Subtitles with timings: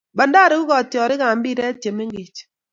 [0.17, 2.35] Bandari ko katiarik ab Mpiret che mengej